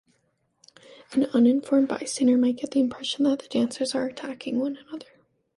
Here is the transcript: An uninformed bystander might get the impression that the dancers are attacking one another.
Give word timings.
An 1.11 1.25
uninformed 1.27 1.87
bystander 1.87 2.35
might 2.35 2.57
get 2.57 2.71
the 2.71 2.79
impression 2.79 3.25
that 3.25 3.37
the 3.37 3.47
dancers 3.47 3.93
are 3.93 4.07
attacking 4.07 4.57
one 4.59 4.75
another. 4.77 5.19